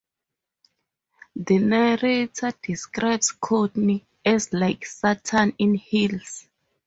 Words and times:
The 1.35 1.59
narrator 1.59 2.51
describes 2.63 3.29
Courtney 3.33 4.03
as 4.25 4.51
"like 4.51 4.83
Satan 4.83 5.53
in 5.59 5.75
heels". 5.75 6.47